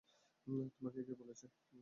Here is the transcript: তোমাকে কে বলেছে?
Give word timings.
তোমাকে 0.71 0.99
কে 1.07 1.13
বলেছে? 1.21 1.45